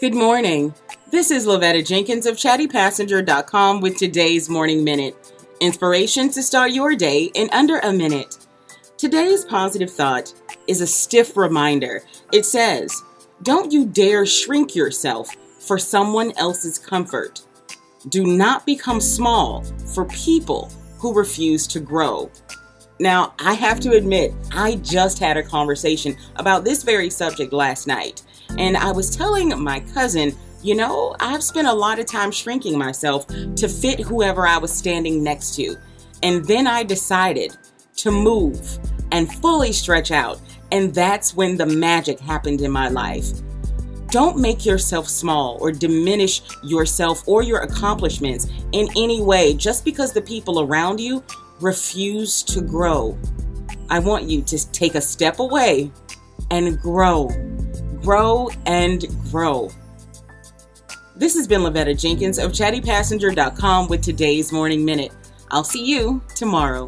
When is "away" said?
55.38-55.90